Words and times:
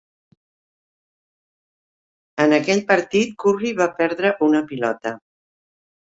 En 2.45 2.55
aquell 2.57 2.81
partit, 2.87 3.35
Curry 3.43 3.73
va 3.81 3.87
perdre 3.99 4.31
una 4.47 4.63
pilota. 4.71 5.13